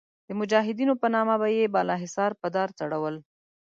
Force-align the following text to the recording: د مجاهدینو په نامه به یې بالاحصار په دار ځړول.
د 0.27 0.29
مجاهدینو 0.39 0.93
په 1.01 1.07
نامه 1.15 1.35
به 1.41 1.47
یې 1.57 1.71
بالاحصار 1.73 2.31
په 2.41 2.47
دار 2.55 2.69
ځړول. 2.79 3.15